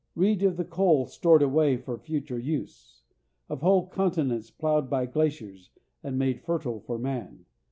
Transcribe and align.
Read 0.15 0.41
of 0.41 0.57
the 0.57 0.65
coal 0.65 1.05
stored 1.05 1.43
away 1.43 1.77
for 1.77 1.95
future 1.95 2.39
use; 2.39 3.03
of 3.49 3.61
whole 3.61 3.85
continents 3.85 4.49
plowed 4.49 4.89
by 4.89 5.05
glaciers, 5.05 5.69
and 6.01 6.17
made 6.17 6.41
fertile 6.41 6.79
for 6.79 6.97
man. 6.97 7.45